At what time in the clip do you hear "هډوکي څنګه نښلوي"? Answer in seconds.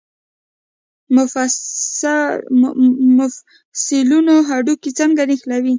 4.49-5.69